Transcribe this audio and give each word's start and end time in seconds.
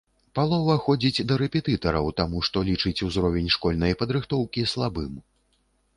Палова 0.37 0.77
ходзіць 0.85 1.25
да 1.31 1.35
рэпетытараў 1.41 2.09
таму, 2.21 2.41
што 2.49 2.65
лічыць 2.69 2.97
узровень 3.09 3.53
школьнай 3.57 3.93
падрыхтоўкі 4.03 4.69
слабым. 4.73 5.13